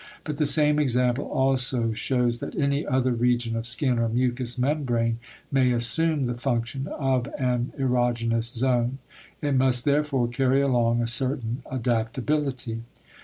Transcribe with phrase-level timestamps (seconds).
[0.23, 5.19] But the same example also shows that any other region of skin or mucous membrane
[5.51, 8.97] may assume the function of an erogenous zone;
[9.43, 12.81] it must therefore carry along a certain adaptability.